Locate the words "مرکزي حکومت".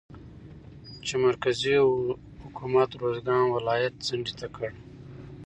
1.25-2.89